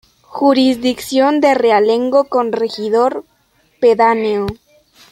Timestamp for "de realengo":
1.41-2.23